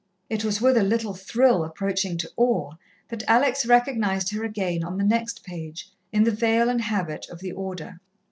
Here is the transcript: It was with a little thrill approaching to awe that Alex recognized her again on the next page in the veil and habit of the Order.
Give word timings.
It 0.31 0.43
was 0.43 0.59
with 0.59 0.77
a 0.77 0.83
little 0.83 1.13
thrill 1.13 1.63
approaching 1.63 2.17
to 2.17 2.31
awe 2.35 2.71
that 3.09 3.21
Alex 3.27 3.67
recognized 3.67 4.31
her 4.31 4.43
again 4.43 4.83
on 4.83 4.97
the 4.97 5.03
next 5.03 5.43
page 5.43 5.91
in 6.11 6.23
the 6.23 6.31
veil 6.31 6.69
and 6.69 6.81
habit 6.81 7.27
of 7.29 7.39
the 7.39 7.51
Order. 7.51 7.99